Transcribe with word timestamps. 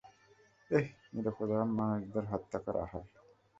এহ, 0.71 0.85
নিরপরাধ 1.13 1.69
মানুষদের 1.79 2.25
হত্যা 2.31 2.59
করা 2.65 2.83
হয়। 2.85 3.07